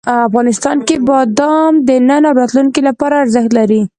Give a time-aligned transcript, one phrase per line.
[0.27, 3.81] افغانستان کې بادام د نن او راتلونکي لپاره ارزښت لري.